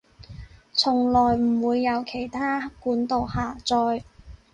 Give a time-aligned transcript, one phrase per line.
[0.73, 4.01] 從來唔會由其它管道下載